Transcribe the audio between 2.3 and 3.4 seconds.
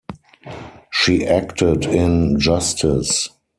"Justice".